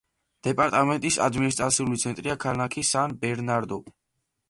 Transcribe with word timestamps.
დეპარტამენტის 0.45 1.19
ადმინისტრაციული 1.27 2.01
ცენტრია 2.07 2.39
ქალაქი 2.47 2.89
სან-ბერნარდო. 2.97 3.83